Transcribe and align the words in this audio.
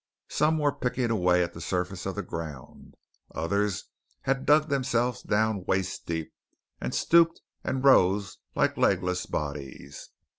Some 0.29 0.57
were 0.57 0.71
picking 0.71 1.11
away 1.11 1.43
at 1.43 1.53
the 1.53 1.61
surface 1.61 2.07
of 2.07 2.15
the 2.15 2.23
ground, 2.23 2.95
others 3.35 3.85
had 4.21 4.47
dug 4.47 4.67
themselves 4.67 5.21
down 5.21 5.63
waist 5.67 6.07
deep, 6.07 6.33
and 6.79 6.95
stooped 6.95 7.39
and 7.63 7.83
rose 7.83 8.39
like 8.55 8.77
legless 8.77 9.27
bodies. 9.27 10.09